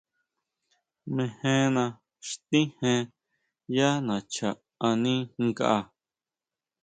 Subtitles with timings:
[1.15, 1.83] Mejena
[2.27, 3.03] xtíjen
[3.75, 4.49] yá nacha
[4.87, 5.13] ani
[5.45, 5.73] nkʼa.